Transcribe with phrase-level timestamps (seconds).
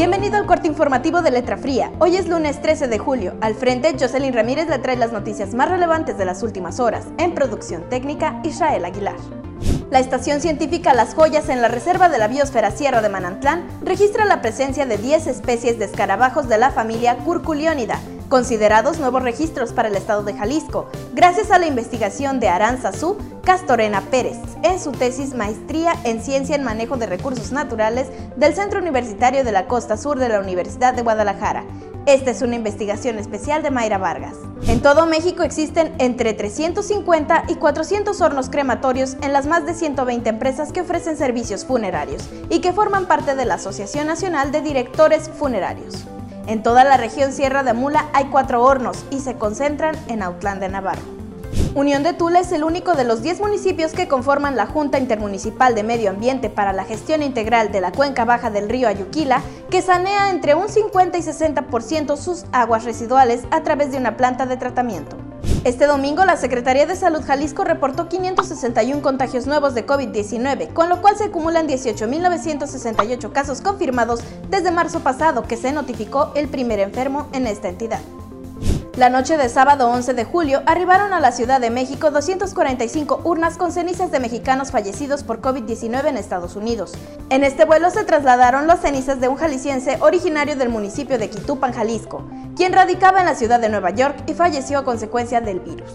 [0.00, 1.92] Bienvenido al corte informativo de Letra Fría.
[1.98, 3.34] Hoy es lunes 13 de julio.
[3.42, 7.08] Al frente, Jocelyn Ramírez le trae las noticias más relevantes de las últimas horas.
[7.18, 9.16] En producción técnica, Israel Aguilar.
[9.90, 14.24] La Estación Científica Las Joyas en la Reserva de la Biosfera Sierra de Manantlán registra
[14.24, 18.00] la presencia de 10 especies de escarabajos de la familia Curculionida,
[18.30, 24.00] considerados nuevos registros para el estado de Jalisco, gracias a la investigación de Aranzazú Castorena
[24.02, 29.44] Pérez en su tesis Maestría en Ciencia en Manejo de Recursos Naturales del Centro Universitario
[29.44, 31.64] de la Costa Sur de la Universidad de Guadalajara.
[32.06, 34.36] Esta es una investigación especial de Mayra Vargas.
[34.68, 40.30] En todo México existen entre 350 y 400 hornos crematorios en las más de 120
[40.30, 45.28] empresas que ofrecen servicios funerarios y que forman parte de la Asociación Nacional de Directores
[45.28, 46.06] Funerarios.
[46.46, 50.60] En toda la región Sierra de Mula hay cuatro hornos y se concentran en Autlán
[50.60, 51.02] de Navarro.
[51.74, 55.76] Unión de Tula es el único de los 10 municipios que conforman la Junta Intermunicipal
[55.76, 59.80] de Medio Ambiente para la Gestión Integral de la Cuenca Baja del río Ayuquila, que
[59.80, 64.56] sanea entre un 50 y 60% sus aguas residuales a través de una planta de
[64.56, 65.16] tratamiento.
[65.62, 71.02] Este domingo, la Secretaría de Salud Jalisco reportó 561 contagios nuevos de COVID-19, con lo
[71.02, 77.28] cual se acumulan 18.968 casos confirmados desde marzo pasado, que se notificó el primer enfermo
[77.34, 78.00] en esta entidad.
[79.00, 83.56] La noche de sábado 11 de julio arribaron a la Ciudad de México 245 urnas
[83.56, 86.92] con cenizas de mexicanos fallecidos por COVID-19 en Estados Unidos.
[87.30, 91.72] En este vuelo se trasladaron las cenizas de un jalisciense originario del municipio de Quitupan,
[91.72, 95.90] Jalisco, quien radicaba en la ciudad de Nueva York y falleció a consecuencia del virus.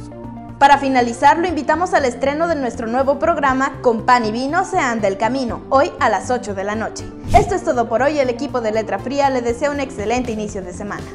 [0.58, 4.80] Para finalizar, lo invitamos al estreno de nuestro nuevo programa Con pan y vino se
[4.80, 7.06] anda el camino, hoy a las 8 de la noche.
[7.38, 10.64] Esto es todo por hoy, el equipo de Letra Fría le desea un excelente inicio
[10.64, 11.06] de semana.